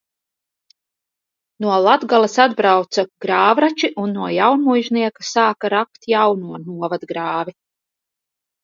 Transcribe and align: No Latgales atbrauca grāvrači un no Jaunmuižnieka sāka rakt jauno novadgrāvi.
No 1.65 1.75
Latgales 1.87 2.39
atbrauca 2.45 3.05
grāvrači 3.27 3.93
un 4.05 4.17
no 4.21 4.33
Jaunmuižnieka 4.39 5.29
sāka 5.35 5.73
rakt 5.79 6.13
jauno 6.17 6.63
novadgrāvi. 6.67 7.61